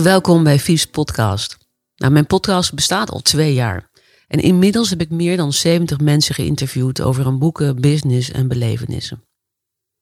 Welkom 0.00 0.44
bij 0.44 0.58
Vies 0.58 0.86
Podcast. 0.86 1.58
Nou, 1.96 2.12
mijn 2.12 2.26
podcast 2.26 2.74
bestaat 2.74 3.10
al 3.10 3.20
twee 3.20 3.54
jaar. 3.54 3.90
En 4.28 4.38
inmiddels 4.38 4.90
heb 4.90 5.00
ik 5.00 5.10
meer 5.10 5.36
dan 5.36 5.52
70 5.52 6.00
mensen 6.00 6.34
geïnterviewd 6.34 7.00
over 7.00 7.24
hun 7.24 7.38
boeken, 7.38 7.80
business 7.80 8.30
en 8.30 8.48
belevenissen. 8.48 9.24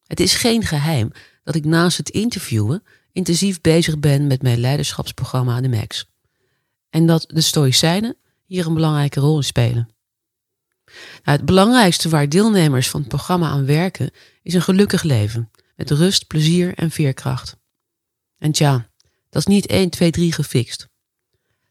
Het 0.07 0.21
is 0.21 0.35
geen 0.35 0.63
geheim 0.63 1.13
dat 1.45 1.55
ik 1.55 1.65
naast 1.65 1.97
het 1.97 2.11
interviewen 2.11 2.83
intensief 3.13 3.61
bezig 3.61 3.99
ben 3.99 4.27
met 4.27 4.43
mijn 4.43 4.59
leiderschapsprogramma 4.59 5.61
De 5.61 5.69
Max. 5.69 6.07
En 6.91 7.07
dat 7.07 7.25
de 7.29 7.41
Stoïcijnen 7.41 8.17
hier 8.45 8.67
een 8.67 8.75
belangrijke 8.75 9.21
rol 9.21 9.37
in 9.37 9.45
spelen. 9.45 9.89
Nou, 11.25 11.37
het 11.37 11.45
belangrijkste 11.45 12.09
waar 12.09 12.29
deelnemers 12.29 12.89
van 12.89 13.01
het 13.01 13.09
programma 13.09 13.49
aan 13.49 13.67
werken 13.67 14.11
is 14.43 14.55
een 14.55 14.63
gelukkig 14.63 15.03
leven, 15.03 15.51
met 15.77 15.91
rust, 15.91 16.27
plezier 16.27 16.75
en 16.75 16.91
veerkracht. 16.91 17.57
En 18.39 18.53
tja, 18.53 18.90
dat 19.31 19.43
is 19.43 19.47
niet 19.47 19.67
1, 19.67 19.91
2, 19.91 20.11
3 20.11 20.33
gefixt. 20.33 20.89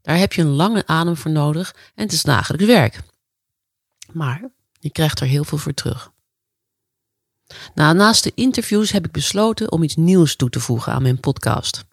Daar 0.01 0.17
heb 0.17 0.33
je 0.33 0.41
een 0.41 0.47
lange 0.47 0.87
adem 0.87 1.17
voor 1.17 1.31
nodig 1.31 1.75
en 1.95 2.03
het 2.03 2.11
is 2.11 2.23
dagelijks 2.23 2.65
werk. 2.65 3.01
Maar 4.11 4.49
je 4.79 4.89
krijgt 4.91 5.19
er 5.19 5.27
heel 5.27 5.43
veel 5.43 5.57
voor 5.57 5.73
terug. 5.73 6.11
Naast 7.73 8.23
de 8.23 8.31
interviews 8.35 8.91
heb 8.91 9.05
ik 9.05 9.11
besloten 9.11 9.71
om 9.71 9.83
iets 9.83 9.95
nieuws 9.95 10.35
toe 10.35 10.49
te 10.49 10.59
voegen 10.59 10.93
aan 10.93 11.01
mijn 11.01 11.19
podcast. 11.19 11.85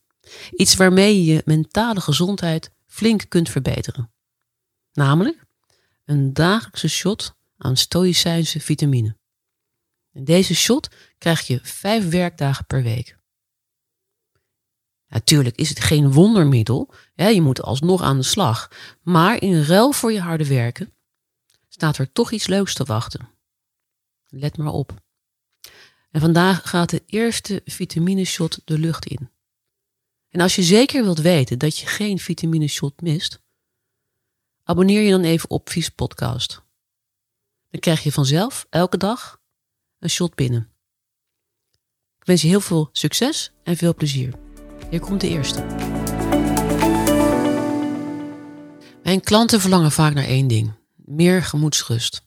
Iets 0.50 0.74
waarmee 0.74 1.24
je 1.24 1.32
je 1.32 1.42
mentale 1.44 2.00
gezondheid 2.00 2.70
flink 2.86 3.24
kunt 3.28 3.50
verbeteren. 3.50 4.10
Namelijk 4.92 5.44
een 6.04 6.32
dagelijkse 6.32 6.88
shot 6.88 7.34
aan 7.56 7.76
stoïcijnse 7.76 8.60
vitamine. 8.60 9.16
En 10.12 10.24
deze 10.24 10.54
shot 10.54 10.88
krijg 11.18 11.46
je 11.46 11.60
vijf 11.62 12.08
werkdagen 12.08 12.66
per 12.66 12.82
week. 12.82 13.18
Natuurlijk 15.08 15.56
is 15.56 15.68
het 15.68 15.80
geen 15.80 16.12
wondermiddel, 16.12 16.94
je 17.14 17.42
moet 17.42 17.62
alsnog 17.62 18.02
aan 18.02 18.16
de 18.16 18.22
slag, 18.22 18.70
maar 19.02 19.42
in 19.42 19.62
ruil 19.62 19.92
voor 19.92 20.12
je 20.12 20.20
harde 20.20 20.46
werken 20.46 20.94
staat 21.68 21.98
er 21.98 22.12
toch 22.12 22.32
iets 22.32 22.46
leuks 22.46 22.74
te 22.74 22.84
wachten. 22.84 23.28
Let 24.28 24.56
maar 24.56 24.72
op. 24.72 24.94
En 26.10 26.20
vandaag 26.20 26.68
gaat 26.68 26.90
de 26.90 27.02
eerste 27.06 27.62
vitamine 27.64 28.24
shot 28.24 28.60
de 28.64 28.78
lucht 28.78 29.06
in. 29.06 29.30
En 30.28 30.40
als 30.40 30.54
je 30.54 30.62
zeker 30.62 31.02
wilt 31.02 31.18
weten 31.18 31.58
dat 31.58 31.78
je 31.78 31.86
geen 31.86 32.18
vitamine 32.18 32.66
shot 32.66 33.00
mist, 33.00 33.42
abonneer 34.62 35.00
je 35.02 35.10
dan 35.10 35.24
even 35.24 35.50
op 35.50 35.70
Vies 35.70 35.88
Podcast. 35.88 36.62
Dan 37.70 37.80
krijg 37.80 38.02
je 38.02 38.12
vanzelf 38.12 38.66
elke 38.70 38.96
dag 38.96 39.40
een 39.98 40.10
shot 40.10 40.34
binnen. 40.34 40.70
Ik 42.18 42.24
wens 42.24 42.42
je 42.42 42.48
heel 42.48 42.60
veel 42.60 42.88
succes 42.92 43.52
en 43.62 43.76
veel 43.76 43.94
plezier. 43.94 44.45
Hier 44.90 45.00
komt 45.00 45.20
de 45.20 45.28
eerste. 45.28 45.62
Mijn 49.02 49.20
klanten 49.20 49.60
verlangen 49.60 49.92
vaak 49.92 50.14
naar 50.14 50.24
één 50.24 50.48
ding: 50.48 50.72
meer 50.94 51.42
gemoedsrust. 51.42 52.22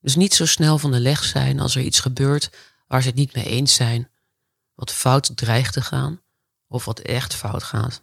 Dus 0.00 0.16
niet 0.16 0.34
zo 0.34 0.46
snel 0.46 0.78
van 0.78 0.90
de 0.90 1.00
leg 1.00 1.24
zijn 1.24 1.60
als 1.60 1.74
er 1.74 1.82
iets 1.82 2.00
gebeurt 2.00 2.50
waar 2.86 3.02
ze 3.02 3.08
het 3.08 3.16
niet 3.16 3.34
mee 3.34 3.44
eens 3.44 3.74
zijn, 3.74 4.10
wat 4.74 4.92
fout 4.92 5.36
dreigt 5.36 5.72
te 5.72 5.82
gaan 5.82 6.20
of 6.66 6.84
wat 6.84 6.98
echt 6.98 7.34
fout 7.34 7.62
gaat. 7.62 8.02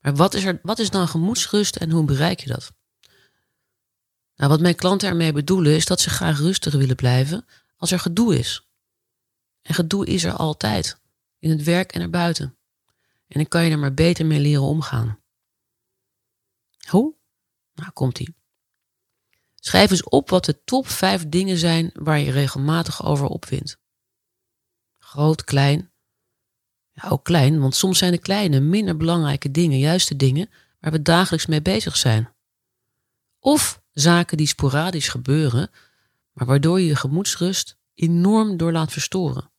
Maar 0.00 0.14
wat 0.14 0.34
is, 0.34 0.44
er, 0.44 0.60
wat 0.62 0.78
is 0.78 0.90
dan 0.90 1.08
gemoedsrust 1.08 1.76
en 1.76 1.90
hoe 1.90 2.04
bereik 2.04 2.40
je 2.40 2.48
dat? 2.48 2.72
Nou, 4.36 4.50
wat 4.50 4.60
mijn 4.60 4.74
klanten 4.74 5.08
ermee 5.08 5.32
bedoelen 5.32 5.74
is 5.74 5.84
dat 5.84 6.00
ze 6.00 6.10
graag 6.10 6.38
rustig 6.38 6.72
willen 6.72 6.96
blijven 6.96 7.46
als 7.76 7.90
er 7.90 7.98
gedoe 8.00 8.38
is. 8.38 8.68
En 9.62 9.74
gedoe 9.74 10.06
is 10.06 10.24
er 10.24 10.32
altijd, 10.32 11.00
in 11.38 11.50
het 11.50 11.62
werk 11.62 11.92
en 11.92 12.00
erbuiten. 12.00 12.56
En 13.26 13.40
dan 13.40 13.48
kan 13.48 13.64
je 13.64 13.70
er 13.70 13.78
maar 13.78 13.94
beter 13.94 14.26
mee 14.26 14.40
leren 14.40 14.62
omgaan. 14.62 15.18
Hoe? 16.88 17.14
Nou, 17.74 17.90
komt 17.90 18.18
ie. 18.18 18.36
Schrijf 19.54 19.90
eens 19.90 20.04
op 20.04 20.30
wat 20.30 20.44
de 20.44 20.64
top 20.64 20.88
5 20.88 21.28
dingen 21.28 21.56
zijn 21.56 21.90
waar 21.94 22.18
je 22.18 22.30
regelmatig 22.30 23.04
over 23.04 23.26
opwindt. 23.26 23.78
Groot, 24.98 25.44
klein. 25.44 25.92
Ja, 26.92 27.08
ook 27.08 27.24
klein, 27.24 27.60
want 27.60 27.74
soms 27.74 27.98
zijn 27.98 28.12
de 28.12 28.18
kleine, 28.18 28.60
minder 28.60 28.96
belangrijke 28.96 29.50
dingen 29.50 29.78
juist 29.78 30.08
de 30.08 30.16
dingen 30.16 30.50
waar 30.80 30.92
we 30.92 31.02
dagelijks 31.02 31.46
mee 31.46 31.62
bezig 31.62 31.96
zijn. 31.96 32.34
Of 33.38 33.82
zaken 33.92 34.36
die 34.36 34.46
sporadisch 34.46 35.08
gebeuren, 35.08 35.70
maar 36.32 36.46
waardoor 36.46 36.80
je 36.80 36.86
je 36.86 36.96
gemoedsrust 36.96 37.78
enorm 37.94 38.56
door 38.56 38.72
laat 38.72 38.92
verstoren. 38.92 39.50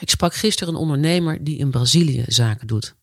Ik 0.00 0.10
sprak 0.10 0.34
gisteren 0.34 0.74
een 0.74 0.80
ondernemer 0.80 1.44
die 1.44 1.58
in 1.58 1.70
Brazilië 1.70 2.24
zaken 2.26 2.66
doet. 2.66 2.94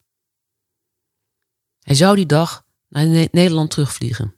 Hij 1.79 1.95
zou 1.95 2.15
die 2.15 2.25
dag 2.25 2.65
naar 2.87 3.05
Nederland 3.31 3.69
terugvliegen 3.69 4.35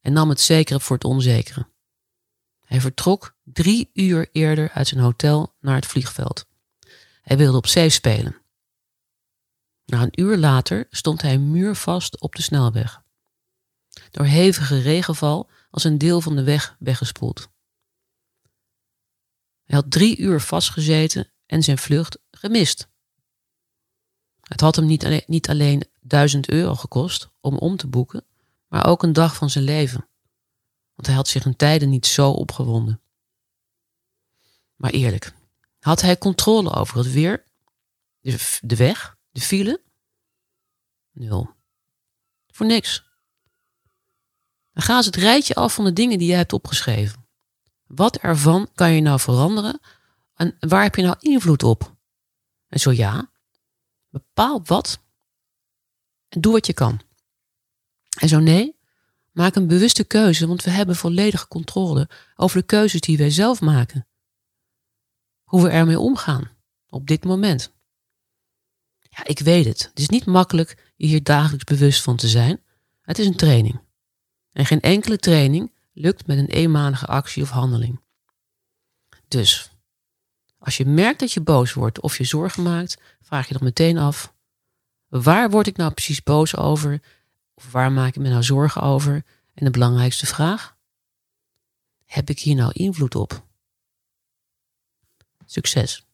en 0.00 0.12
nam 0.12 0.28
het 0.28 0.40
zekere 0.40 0.80
voor 0.80 0.96
het 0.96 1.04
onzekere. 1.04 1.68
Hij 2.60 2.80
vertrok 2.80 3.36
drie 3.42 3.90
uur 3.92 4.28
eerder 4.32 4.70
uit 4.70 4.88
zijn 4.88 5.00
hotel 5.00 5.56
naar 5.60 5.74
het 5.74 5.86
vliegveld. 5.86 6.46
Hij 7.22 7.36
wilde 7.36 7.56
op 7.56 7.66
zee 7.66 7.90
spelen. 7.90 8.36
Na 9.84 10.02
een 10.02 10.20
uur 10.20 10.36
later 10.36 10.86
stond 10.90 11.22
hij 11.22 11.38
muurvast 11.38 12.20
op 12.20 12.34
de 12.34 12.42
snelweg. 12.42 13.02
Door 14.10 14.24
hevige 14.24 14.80
regenval 14.80 15.50
was 15.70 15.84
een 15.84 15.98
deel 15.98 16.20
van 16.20 16.36
de 16.36 16.42
weg 16.42 16.76
weggespoeld. 16.78 17.48
Hij 19.64 19.78
had 19.78 19.90
drie 19.90 20.16
uur 20.18 20.40
vastgezeten 20.40 21.32
en 21.50 21.62
zijn 21.62 21.78
vlucht 21.78 22.18
gemist. 22.30 22.88
Het 24.40 24.60
had 24.60 24.76
hem 24.76 24.86
niet 24.86 25.04
alleen, 25.04 25.22
niet 25.26 25.48
alleen 25.48 25.88
duizend 26.00 26.48
euro 26.48 26.74
gekost 26.74 27.30
om 27.40 27.56
om 27.56 27.76
te 27.76 27.86
boeken, 27.86 28.24
maar 28.68 28.86
ook 28.86 29.02
een 29.02 29.12
dag 29.12 29.36
van 29.36 29.50
zijn 29.50 29.64
leven. 29.64 30.08
Want 30.94 31.06
hij 31.06 31.16
had 31.16 31.28
zich 31.28 31.44
in 31.44 31.56
tijden 31.56 31.88
niet 31.88 32.06
zo 32.06 32.30
opgewonden. 32.30 33.00
Maar 34.74 34.90
eerlijk, 34.90 35.32
had 35.78 36.00
hij 36.00 36.18
controle 36.18 36.74
over 36.74 36.98
het 36.98 37.12
weer, 37.12 37.44
de, 38.20 38.76
weg, 38.76 39.16
de 39.30 39.40
file? 39.40 39.82
Nul. 41.10 41.50
Voor 42.46 42.66
niks. 42.66 43.04
Dan 44.72 44.82
gaan 44.82 45.02
ze 45.02 45.08
het 45.08 45.18
rijtje 45.18 45.54
af 45.54 45.74
van 45.74 45.84
de 45.84 45.92
dingen 45.92 46.18
die 46.18 46.28
je 46.28 46.34
hebt 46.34 46.52
opgeschreven. 46.52 47.28
Wat 47.86 48.16
ervan 48.16 48.68
kan 48.74 48.92
je 48.92 49.00
nou 49.00 49.20
veranderen 49.20 49.80
en 50.40 50.56
waar 50.60 50.82
heb 50.82 50.94
je 50.94 51.02
nou 51.02 51.16
invloed 51.18 51.62
op? 51.62 51.96
En 52.68 52.80
zo 52.80 52.92
ja, 52.92 53.30
bepaal 54.08 54.60
wat 54.64 55.00
en 56.28 56.40
doe 56.40 56.52
wat 56.52 56.66
je 56.66 56.72
kan. 56.72 57.00
En 58.18 58.28
zo 58.28 58.38
nee, 58.38 58.78
maak 59.30 59.54
een 59.54 59.66
bewuste 59.66 60.04
keuze, 60.04 60.46
want 60.46 60.62
we 60.62 60.70
hebben 60.70 60.96
volledige 60.96 61.48
controle 61.48 62.08
over 62.36 62.60
de 62.60 62.66
keuzes 62.66 63.00
die 63.00 63.18
wij 63.18 63.30
zelf 63.30 63.60
maken. 63.60 64.06
Hoe 65.42 65.62
we 65.62 65.68
ermee 65.68 65.98
omgaan 65.98 66.50
op 66.88 67.06
dit 67.06 67.24
moment. 67.24 67.72
Ja, 68.98 69.24
ik 69.24 69.38
weet 69.38 69.64
het. 69.64 69.82
Het 69.82 69.98
is 69.98 70.08
niet 70.08 70.26
makkelijk 70.26 70.92
je 70.96 71.06
hier 71.06 71.22
dagelijks 71.22 71.64
bewust 71.64 72.02
van 72.02 72.16
te 72.16 72.28
zijn. 72.28 72.62
Het 73.02 73.18
is 73.18 73.26
een 73.26 73.36
training. 73.36 73.80
En 74.52 74.66
geen 74.66 74.80
enkele 74.80 75.18
training 75.18 75.74
lukt 75.92 76.26
met 76.26 76.38
een 76.38 76.48
eenmalige 76.48 77.06
actie 77.06 77.42
of 77.42 77.50
handeling. 77.50 78.00
Dus, 79.28 79.69
als 80.60 80.76
je 80.76 80.84
merkt 80.86 81.20
dat 81.20 81.32
je 81.32 81.40
boos 81.40 81.72
wordt 81.72 82.00
of 82.00 82.18
je 82.18 82.24
zorgen 82.24 82.62
maakt, 82.62 82.96
vraag 83.20 83.48
je 83.48 83.54
dan 83.54 83.64
meteen 83.64 83.98
af: 83.98 84.34
waar 85.08 85.50
word 85.50 85.66
ik 85.66 85.76
nou 85.76 85.92
precies 85.92 86.22
boos 86.22 86.56
over 86.56 87.02
of 87.54 87.72
waar 87.72 87.92
maak 87.92 88.08
ik 88.08 88.22
me 88.22 88.28
nou 88.28 88.42
zorgen 88.42 88.82
over? 88.82 89.24
En 89.54 89.64
de 89.64 89.70
belangrijkste 89.70 90.26
vraag: 90.26 90.76
heb 92.04 92.30
ik 92.30 92.38
hier 92.38 92.54
nou 92.54 92.72
invloed 92.72 93.14
op? 93.14 93.46
Succes! 95.44 96.09